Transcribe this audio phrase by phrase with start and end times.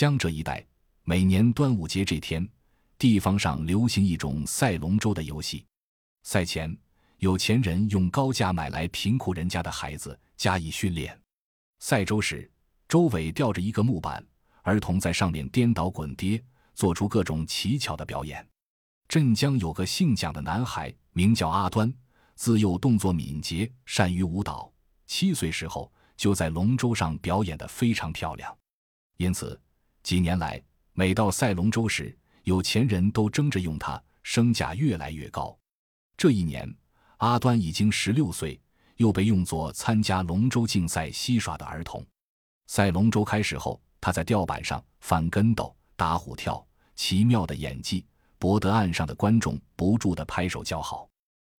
[0.00, 0.66] 江浙一带
[1.02, 2.48] 每年端午节这天，
[2.96, 5.66] 地方上流行一种赛龙舟的游戏。
[6.22, 6.74] 赛前，
[7.18, 11.20] 有钱人用高价买来贫苦人家的孩子加以训练。
[11.80, 12.50] 赛舟时，
[12.88, 14.26] 周围吊着一个木板，
[14.62, 16.42] 儿童在上面颠倒滚跌，
[16.74, 18.48] 做出各种奇巧的表演。
[19.06, 21.92] 镇江有个姓蒋的男孩，名叫阿端，
[22.36, 24.72] 自幼动作敏捷，善于舞蹈。
[25.06, 28.56] 七岁时候就在龙舟上表演得非常漂亮，
[29.18, 29.60] 因此
[30.10, 30.60] 几年来
[30.94, 35.56] 每到赛龙舟时，有钱人都争着用它，身价越来越高。
[36.16, 36.68] 这一年，
[37.18, 38.60] 阿端已经十六岁，
[38.96, 42.04] 又被用作参加龙舟竞赛戏耍的儿童。
[42.66, 48.04] 赛龙舟开始后，他在吊板上翻跟斗、打虎跳，奇妙的演技
[48.36, 51.08] 博得岸上的观众不住的拍手叫好。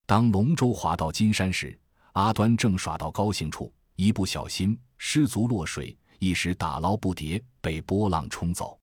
[0.07, 1.79] 当龙舟划到金山时，
[2.15, 8.79] 阿端正耍到高兴处，一不小心失足落水，一时打捞不迭，被波浪冲走。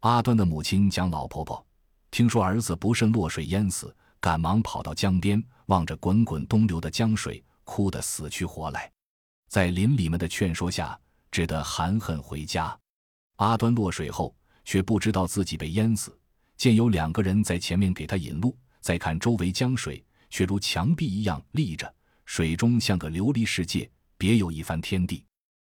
[0.00, 1.66] 阿端的母亲讲老婆婆
[2.10, 8.92] 听说儿子不慎落水淹死，赶忙跑到江边，望着滚滚东流的江水，哭得死去活来。
[9.48, 10.98] 在邻里们的劝说下，
[11.30, 12.78] 只得含恨回家。
[13.36, 16.14] 阿端落水后，却不知道自己被淹死，
[16.58, 21.92] 见有两个人在前面给他引路，再看周围江水，却如墙壁一样立着。
[22.26, 25.24] 水中像个琉璃世界，别有一番天地。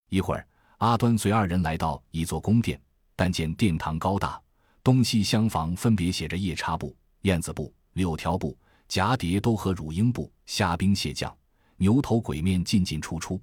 [0.10, 0.48] 一会儿，
[0.80, 2.80] 阿端随二人来到一座宫殿，
[3.14, 4.42] 但见殿堂高大，
[4.82, 11.36] 东西厢房分别写着夜叉部、燕子部、柳条部，蛱蝶都和乳鹰部，虾兵蟹将、
[11.76, 13.42] 牛头鬼面进进出出。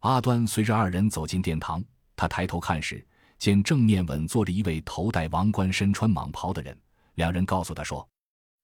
[0.00, 1.84] 阿端随着二人走进殿堂，
[2.14, 3.04] 他抬头看时，
[3.38, 6.78] 见正面稳坐着一位头戴王冠、身穿蟒袍的人。
[7.14, 8.08] 两人告诉他说：“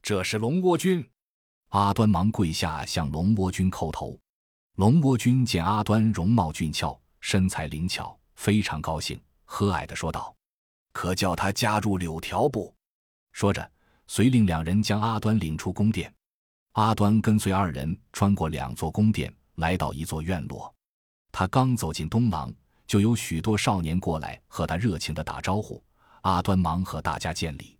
[0.00, 1.04] 这是龙窝君。”
[1.70, 4.16] 阿端忙跪下向龙窝君叩头，
[4.76, 10.36] 龙窝君见阿端容貌俊俏，身材灵巧，非常高兴，和蔼地说道
[10.92, 12.72] ：“可叫他加入柳条部。”
[13.32, 13.66] 说着，
[14.06, 16.14] 遂令两人将阿端领出宫殿。
[16.72, 20.72] 阿端跟随二人穿过两座宫殿，来到一座院落。
[21.32, 22.52] 他刚走进东廊，
[22.86, 25.82] 就有许多少年过来和他热情地打招呼。
[26.20, 27.78] 阿端忙和大家见礼。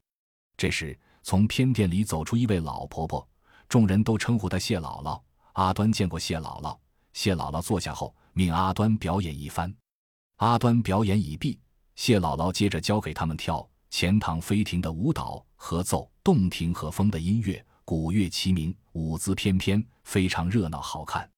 [0.56, 3.28] 这时，从偏殿里走出一位老婆婆。
[3.68, 5.20] 众人都称呼她谢姥姥。
[5.52, 6.78] 阿端见过谢姥姥，
[7.12, 9.74] 谢姥姥坐下后，命阿端表演一番。
[10.36, 11.58] 阿端表演已毕，
[11.94, 21.28] 谢姥姥接着教给他们跳钱塘飞亭的舞蹈和奏洞庭和风的音乐，鼓乐齐鸣，舞姿翩翩，非常热闹好看。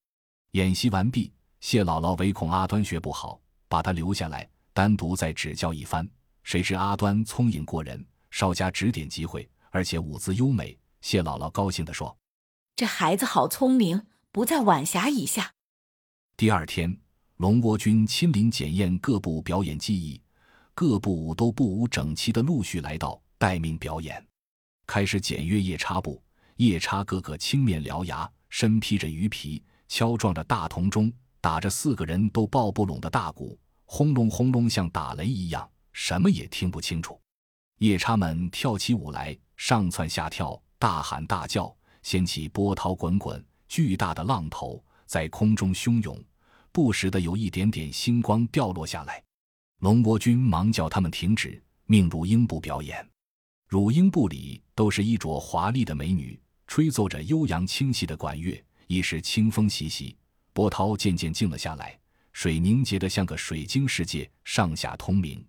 [0.53, 1.31] 演习完毕，
[1.61, 6.09] 谢姥姥唯恐阿端学不好，把他留下来单独再指教一番。
[6.43, 10.78] 谁知阿端聪颖过人，稍加指点即会，而且舞姿优美。
[11.03, 12.17] 谢姥姥高兴地说
[12.75, 15.53] ：“这孩子好聪明，不在晚霞以下。”
[16.39, 16.95] 第二天，
[17.39, 20.21] 龙窝君亲临检验各部表演技艺，
[20.75, 24.23] 各部都不无整齐的陆续来到待命表演。
[24.87, 26.23] 开始检阅夜叉部，
[26.57, 31.11] 夜叉个个青面獠牙，身披着鱼皮，敲撞着大铜钟，
[31.41, 37.19] 打着四个人都抱不拢的大鼓，轰隆轰隆像打雷一样，什么也听不清楚。
[37.79, 40.63] 夜叉们跳起舞来，上蹿下跳。
[40.79, 46.22] 大喊大叫，掀起波涛滚滚，巨大的浪头在空中汹涌，
[46.72, 49.22] 不时的有一点点星光掉落下来。
[49.78, 53.09] 龙国君忙叫他们停止，命乳鹰部表演。
[53.69, 60.16] 乳鹰部里都是衣着华丽的美女，吹奏着悠扬清晰的管乐，一时清风习习，
[60.53, 61.99] 波涛渐渐静了下来，
[62.33, 65.45] 水凝结的像个水晶世界，上下通明。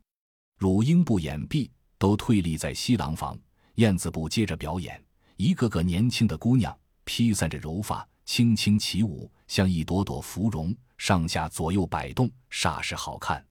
[0.58, 3.38] 乳鹰部演毕，都退立在西廊房。
[3.76, 5.04] 燕子部接着表演。
[5.36, 13.44] 一个个年轻的姑娘披散着柔发，轻轻起舞，像一朵朵芙蓉，上下左右摆动，煞是好看。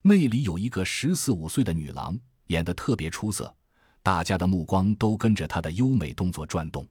[0.00, 3.54] 那里有一个十四五岁的女郎，演得特别出色，
[4.02, 6.88] 大家的目光都跟着她的优美动作转动。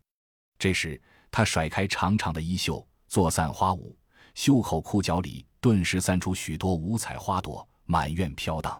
[0.59, 1.01] 这时，
[1.31, 3.97] 她甩开长长的衣袖，做散花舞，
[4.35, 8.79] 袖口裤脚里顿时散出许多五彩花朵，满院飘荡。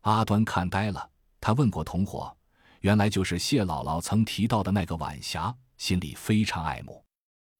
[0.00, 2.34] 阿端看呆了，他问过同伙。
[2.80, 7.01] 原来就是谢姥姥曾提到的那个晚霞，心里非常爱慕。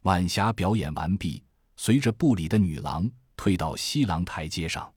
[0.03, 1.41] 晚霞表演完毕，
[1.77, 4.93] 随着部里的女郎退到西廊台阶上，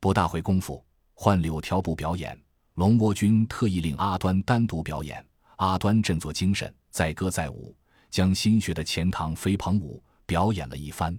[0.00, 2.36] 不大会功夫，换柳条部表演。
[2.74, 5.24] 龙窝君特意令阿端单独表演，
[5.56, 7.76] 阿端振作精神，载歌载舞，
[8.10, 11.16] 将新学的钱塘飞蓬舞表演了一番。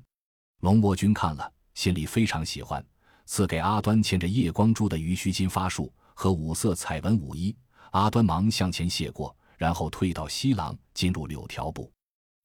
[0.60, 2.86] 龙窝君看了，心里非常喜欢，
[3.25, 7.56] 赐给阿端嵌着夜光珠的鱼须金发束和五色彩纹舞衣。
[7.92, 11.89] 阿端忙向前谢过，然后退到西廊，进入柳条部。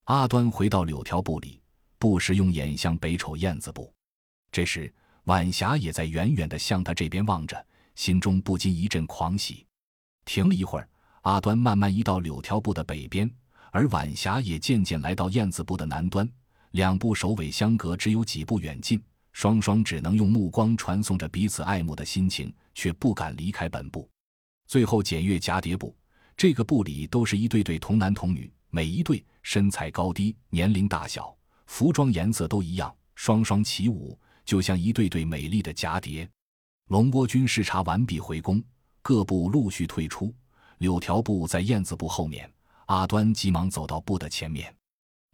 [0.07, 1.61] 阿端回到柳条布里，
[1.99, 3.93] 不时用眼向北瞅燕子部。
[4.53, 4.93] 这时，
[5.25, 7.67] 晚霞也在远远的向他这边望着，
[7.97, 9.67] 心中不禁一阵狂喜。
[10.25, 10.89] 停了一会儿，
[11.23, 13.29] 阿端慢慢移到柳条布的北边，
[13.73, 16.29] 而晚霞也渐渐来到燕子部的南端。
[16.71, 19.03] 两部首尾相隔只有几步远近，
[19.33, 24.09] 双双只能用目光传送着彼此爱慕的心情，却不敢离开本部。
[24.69, 25.97] 最后检阅蛱蝶部，
[26.37, 31.33] 这个部里都是一对对童男童女，每一对身材高低、年龄大小、
[31.67, 36.29] 服装颜色都一样，双双起舞，就像一对对美丽的蛱蝶。
[36.89, 38.61] 龙波军视察完毕回宫，
[39.03, 40.35] 各部陆续退出。
[40.79, 42.53] 柳条部在燕子部后面，
[42.87, 44.75] 阿端急忙走到部的前面。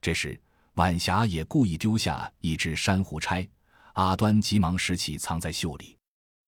[0.03, 0.39] 这时，
[0.75, 3.49] 晚霞也故意丢下一只珊瑚钗，
[3.95, 5.97] 阿端急忙拾起藏在袖里。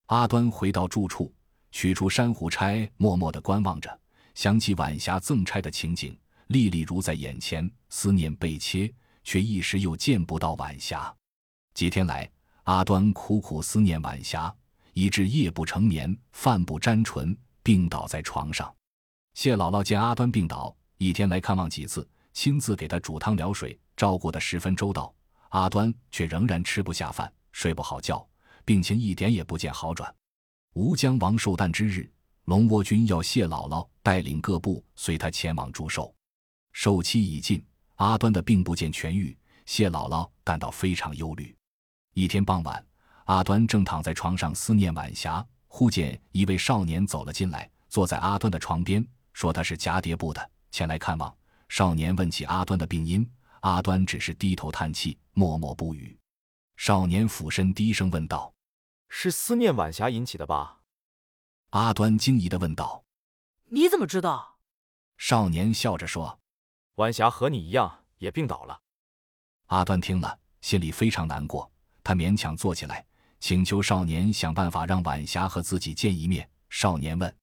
[0.08, 1.34] 阿端回到住处，
[1.70, 3.98] 取出珊瑚钗，默默地观望着。
[4.34, 6.14] 想起晚霞赠钗的情景，
[6.48, 8.92] 历历如在眼前，思念被切，
[9.22, 11.14] 却一时又见不到晚霞。
[11.74, 12.30] 几天来，
[12.64, 14.54] 阿端苦苦思念晚霞，
[14.92, 18.74] 以致夜不成眠，饭不沾唇，病倒在床上。
[19.34, 23.78] 谢姥姥见阿端病倒，一天来看望几次，亲自给他煮汤疗水。
[23.96, 25.14] 照顾得十分周到，
[25.50, 28.26] 阿端却仍然吃不下饭，睡不好觉，
[28.64, 30.12] 病情一点也不见好转。
[30.72, 32.10] 吴江王寿诞之日，
[32.46, 36.12] 龙窝军要谢姥姥带领各部随他前往祝寿。
[36.74, 39.34] 寿期已尽，阿端的病不见痊愈，
[39.64, 41.56] 谢姥姥感到非常忧虑。
[42.14, 42.84] 一天傍晚，
[43.24, 51.34] 阿端正躺在床上思念晚霞，忽见一位少年走了进来，坐在阿端的床边，说他是蛱蝶部的，前来看望。
[51.68, 53.26] 少年问起阿端的病因。
[53.60, 56.18] 阿端只是低头叹气，默默不语。
[56.76, 58.52] 少年俯身低声问道
[59.08, 60.80] ：“是思念晚霞引起的吧？”
[61.70, 63.04] 阿端惊疑的问道
[63.70, 64.58] ：“你怎么知道？”
[65.16, 66.40] 少年笑着说
[66.96, 68.80] ：“晚霞和你一样也病倒了。”
[69.66, 71.70] 阿端听了，心里非常难过。
[72.02, 73.04] 他勉强坐起来，
[73.40, 76.48] 请求少年想办法让晚霞和自己见一面。
[76.68, 77.36] 少年问：“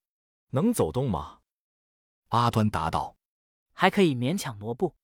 [0.51, 1.39] 能走动吗？”
[2.29, 3.15] 阿端答道
[3.73, 4.95] ：“还可以勉强挪步。”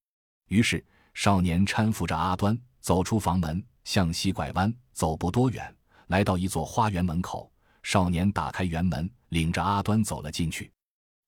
[0.47, 0.85] 于是。
[1.13, 5.75] 少年搀扶着阿端走出房门，向西拐弯，走不多远，
[6.09, 7.51] 来到一座花园门口。
[7.81, 10.71] 少年打开园门，领着阿端走了进去。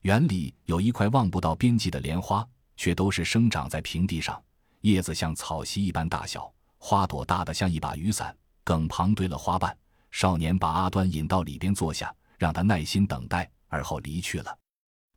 [0.01, 2.47] 园里有一块望不到边际的莲花，
[2.79, 4.41] 却都是生长在平地上，
[4.81, 8.33] 叶子像草席一般大小，花朵大得像一把雨伞。
[8.63, 9.77] 梗旁堆了花瓣。
[10.11, 14.57] 少年把阿端引到里边坐下，让他耐心等待，而后离去了。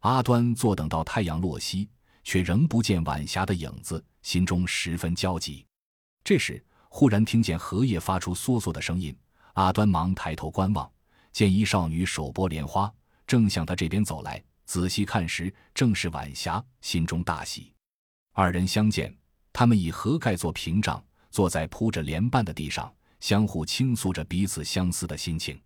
[0.01, 1.89] 阿端坐等到太阳落西，
[2.25, 4.05] 却仍不见晚霞的影子。
[4.23, 5.65] 心中十分焦急，
[6.25, 9.17] 这时忽然听见荷叶发出簌簌的声音。
[9.53, 10.91] 阿端忙抬头观望，
[11.31, 12.93] 见一少女手拨莲花，
[13.25, 14.43] 正向他这边走来。
[14.73, 17.75] 仔细看时，正是晚霞，心中大喜。
[18.33, 19.15] 二人相见，
[19.53, 22.91] 他们以盒盖做屏障，坐在铺着莲瓣的地上，
[23.21, 25.61] 相互倾诉着彼此相思的心情。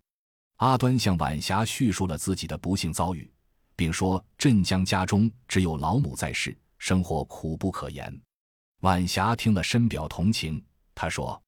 [0.57, 3.31] 阿端向晚霞叙述了自己的不幸遭遇，
[3.77, 8.13] 并说：“镇江家中只有老母在世，生活苦不可言。”
[8.83, 10.61] 晚霞听了，深表同情。
[10.93, 11.41] 她说：“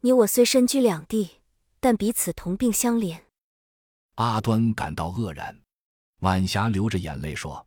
[0.00, 1.30] 你我虽身居两地，
[1.80, 3.18] 但彼此同病相怜。”
[4.16, 5.58] 阿端感到愕然。
[6.20, 7.66] 晚霞流着眼泪说：“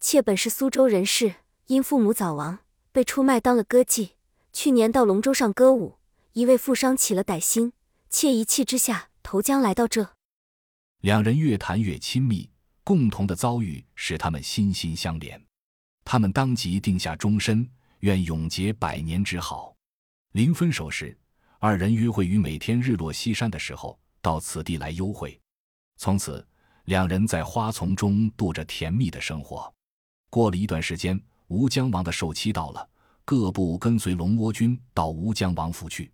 [0.00, 1.36] 妾本是苏州人士，
[1.66, 2.58] 因父母早亡，
[2.90, 4.10] 被出卖当了歌妓。
[4.52, 5.98] 去年到龙舟上歌舞，
[6.32, 7.72] 一位富商起了歹心，
[8.10, 10.14] 妾一气之下投江来到这。”
[11.02, 12.50] 两人越谈越亲密，
[12.82, 15.40] 共同的遭遇使他们心心相连。
[16.04, 17.68] 他们当即定下终身。
[18.00, 19.74] 愿永结百年之好。
[20.32, 21.16] 临分手时，
[21.58, 25.40] 二人约会于每天日落西山的时候到此地来幽会。
[25.96, 26.46] 从此，
[26.84, 29.72] 两人在花丛中度着甜蜜的生活。
[30.28, 32.88] 过了一段时间，吴江王的寿期到了，
[33.24, 36.12] 各部跟随龙窝军到吴江王府去。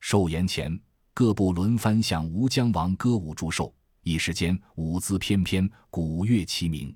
[0.00, 0.78] 寿筵前，
[1.12, 6.94] 各部轮番向吴江王歌舞祝寿，一时间舞姿翩翩，鼓乐齐鸣。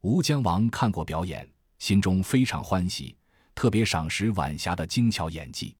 [0.00, 1.48] 吴江王看过表演，
[1.78, 3.16] 心中非常欢喜。
[3.54, 5.76] 特别赏识晚霞的精巧演技。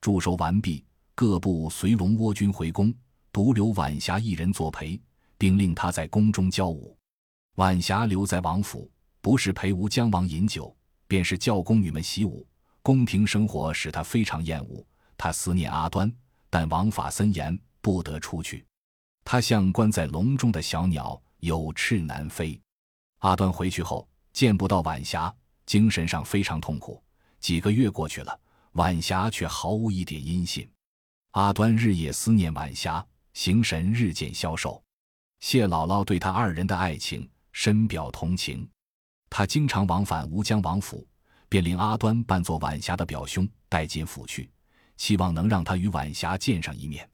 [0.00, 2.94] 祝寿完毕，各部随龙窝军回宫，
[3.32, 5.00] 独留晚霞一人作陪，
[5.44, 6.96] 并令他在宫中教舞。
[7.56, 10.74] 晚霞留在王府，不是陪吴江王饮酒，
[11.06, 12.48] 便是教宫女们习武。
[12.80, 14.82] 宫廷生活使他非常厌恶，
[15.18, 16.10] 他思念阿端，
[16.48, 18.64] 但王法森严，不得出去。
[19.22, 22.58] 他像关在笼中的小鸟，有翅难飞。
[23.18, 25.30] 阿端回去后，见不到晚霞，
[25.66, 27.04] 精神上非常痛苦。
[27.38, 28.40] 几个月过去了，
[28.72, 30.66] 晚霞却毫无一点音信。
[31.32, 34.82] 阿端日夜思念晚霞，形神日渐消瘦。
[35.44, 38.66] 谢姥姥对他二人的爱情深表同情，
[39.28, 41.06] 他经常往返吴江王府，
[41.50, 44.50] 便令阿端扮作晚霞的表兄带进府去，
[44.96, 47.06] 希望能让他与晚霞见上一面。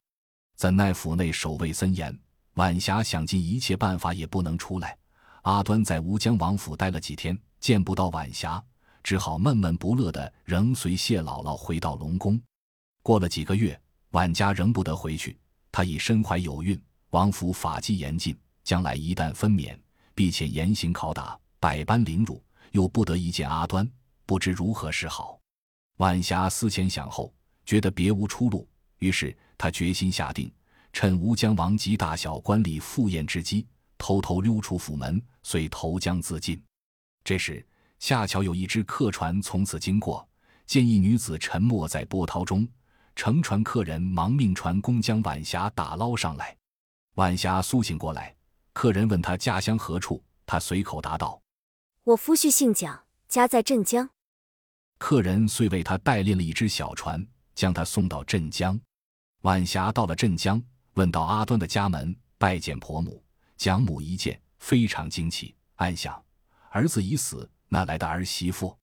[0.55, 2.17] 怎奈府内守卫森严，
[2.53, 4.97] 晚霞想尽一切办法也不能出来。
[5.41, 8.63] 阿端在吴江王府待了几天，见不到晚霞，
[9.03, 12.41] 只好闷闷不乐的仍随谢姥姥回到龙宫。
[13.03, 13.77] 过了几个月，
[14.11, 15.37] 晚家仍不得回去，
[15.69, 16.81] 他已身怀有孕，
[17.11, 19.77] 王府法纪严禁，将来一旦分娩，
[20.15, 22.41] 必且严刑拷打，百般凌辱，
[22.71, 23.89] 又不得一见阿端，
[24.25, 25.37] 不知如何是好。
[25.97, 27.33] 晚霞思前想后，
[27.65, 28.65] 觉得别无出路，
[28.99, 30.49] 于是他决心下定，
[30.93, 33.67] 趁吴江王及大小官吏赴宴之机。
[33.97, 36.59] 偷偷溜出府门，遂投江自尽。
[37.25, 37.63] 这时，
[37.99, 40.27] 恰巧有一只客船从此经过，
[40.65, 42.65] 见一女子沉没在波涛中，
[43.17, 46.57] 乘船客人忙命船工将晚霞打捞上来。
[47.15, 48.33] 晚霞苏醒过来，
[48.71, 51.41] 客人问他家乡何处，他随口答道
[52.05, 54.09] ：“我夫婿姓蒋，家在镇江。”
[54.97, 58.79] 客人遂为他代练了一只小船，将他送到镇江。
[59.41, 60.61] 晚霞到了镇江，
[60.93, 63.21] 问到阿端的家门，拜见婆母。
[63.57, 66.23] 蒋母一见，非常惊奇，暗想：
[66.69, 68.73] 儿子已死，哪来的儿媳妇？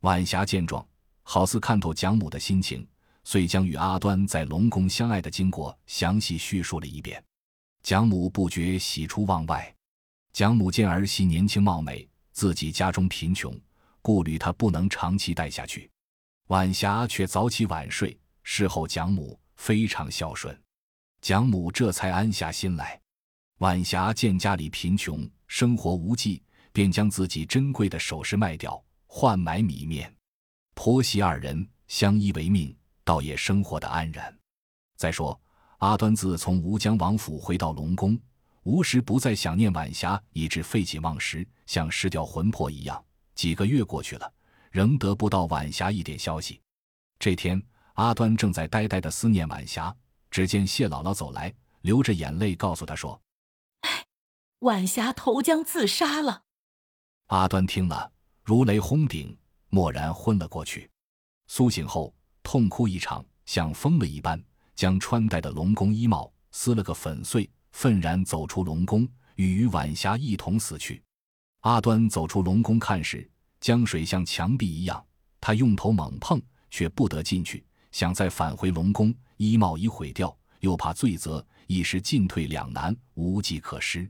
[0.00, 0.86] 晚霞见状，
[1.22, 2.88] 好似看透蒋母的心情，
[3.22, 7.22] 遂将与阿端在龙宫相爱的经过详细叙述了一遍。
[7.86, 9.72] 蒋母不觉喜出望外。
[10.32, 13.56] 蒋母见儿媳年轻貌美，自己家中贫穷，
[14.02, 15.88] 顾虑她不能长期待下去。
[16.48, 20.60] 晚霞却早起晚睡，侍候蒋母，非常孝顺。
[21.20, 23.00] 蒋母这才安下心来。
[23.58, 30.12] 晚霞见家里贫穷，生活无计，便将自己珍贵的首饰卖掉，换买米面。
[30.74, 34.36] 婆媳二人相依为命，倒也生活的安然。
[34.96, 35.40] 再说
[35.78, 38.18] 阿端自从吴江王府回到龙宫，
[38.62, 43.04] 无时不在想念晚霞，以致废寝忘食，像失掉魂魄一样。
[43.34, 44.32] 几个月过去了，
[44.70, 46.60] 仍得不到晚霞一点消息。
[47.18, 47.62] 这天，
[47.94, 49.94] 阿端正在呆呆的思念晚霞，
[50.30, 51.52] 只见谢姥姥走来，
[51.82, 53.20] 流着眼泪告诉他说。
[54.60, 56.42] 晚霞投江自杀了。
[57.26, 58.10] 阿端听了，
[58.42, 59.36] 如雷轰顶，
[59.70, 60.90] 蓦然昏了过去。
[61.48, 64.42] 苏醒后，痛哭一场，像疯了一般，
[64.76, 71.02] 将穿戴的龙宫衣帽撕了个粉碎，愤然走出龙宫，与与晚霞一同死去。
[71.62, 73.28] 阿端走出龙宫看时，
[73.58, 75.04] 江水像墙壁一样，
[75.40, 76.40] 他用头猛碰，
[76.70, 77.64] 却不得进去。
[77.90, 84.08] 想再返回龙宫，衣帽已毁掉，又怕罪责，一时进退两难，无计可施。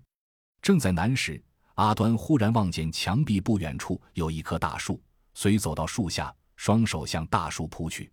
[0.60, 1.40] 正在难时，
[1.76, 5.00] 阿端忽然望见墙壁不远处有一棵大树，
[5.34, 8.10] 遂走到树下，双手向大树扑去。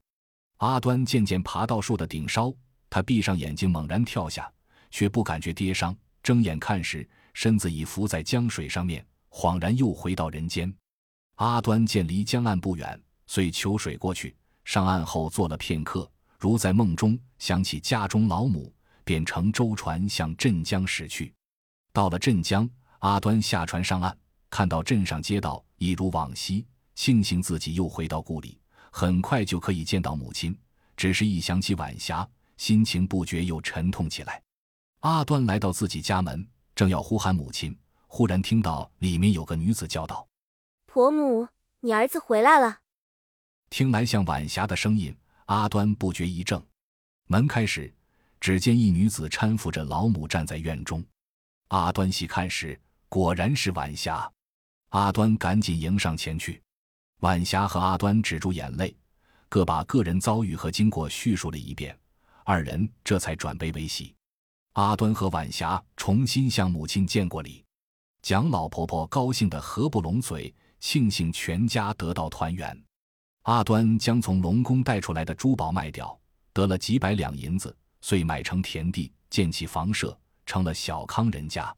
[0.63, 2.55] 阿端渐渐爬到树的顶梢，
[2.89, 4.49] 他闭上眼睛，猛然跳下，
[4.89, 5.93] 却不感觉跌伤。
[6.21, 10.73] 睁眼看时，身子已浮在江水上面，恍然又回到人间。
[11.35, 14.33] 阿端见离江岸不远，遂求水过去。
[14.63, 21.33] 上岸后坐了片刻，如在梦中，想起家中老母，便乘舟船向镇江驶去。
[21.91, 24.17] 到了镇江，阿端下船上岸，
[24.49, 26.65] 看到镇上街道一如往昔，
[26.95, 28.57] 庆幸自己又回到故里，
[28.95, 30.55] 很快就可以见到母亲。
[30.95, 32.25] 只是一想起晚霞，
[32.57, 34.39] 心情不觉又沉痛起来。
[34.99, 40.27] 阿端来到自己家门，正要呼喊母亲，忽然听到里面有个女子叫道
[40.85, 41.47] ：“婆母，
[41.79, 42.77] 你儿子回来了。”
[43.71, 45.13] 听来像晚霞的声音，
[45.47, 46.63] 阿端不觉一怔。
[47.25, 47.91] 门开时，
[48.39, 51.03] 只见一女子搀扶着老母站在院中。
[51.69, 54.31] 阿端细看时，果然是晚霞。
[54.89, 56.61] 阿端赶紧迎上前去。
[57.23, 58.93] 晚霞和阿端止住眼泪，
[59.47, 61.97] 各把个人遭遇和经过叙述了一遍，
[62.43, 64.13] 二人这才转悲为喜。
[64.73, 67.63] 阿端和晚霞重新向母亲见过礼，
[68.21, 72.77] 蒋老婆婆高兴得合不拢嘴，庆幸全家得到团圆。
[73.43, 76.19] 阿端将从龙宫带出来的珠宝卖掉，
[76.51, 80.17] 得了几百两银子，遂买成田地，建起房舍。
[80.45, 81.73] 成了小康人家。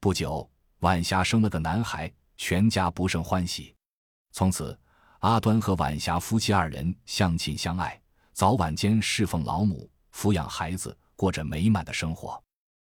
[0.00, 3.72] 不久，晚霞生了个男孩，全家不胜欢喜。
[4.32, 4.78] 从此，
[5.20, 8.00] 阿端和晚霞夫妻二人相亲相爱，
[8.32, 12.42] 早晚间侍奉老母，抚养孩子，过着美满的生活。